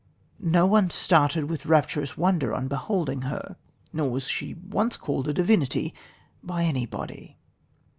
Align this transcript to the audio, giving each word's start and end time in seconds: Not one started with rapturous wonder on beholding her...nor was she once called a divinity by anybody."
Not 0.39 0.69
one 0.69 0.89
started 0.89 1.43
with 1.43 1.67
rapturous 1.67 2.17
wonder 2.17 2.55
on 2.55 2.67
beholding 2.67 3.21
her...nor 3.21 4.09
was 4.09 4.27
she 4.27 4.55
once 4.55 4.97
called 4.97 5.27
a 5.27 5.31
divinity 5.33 5.93
by 6.41 6.63
anybody." 6.63 7.37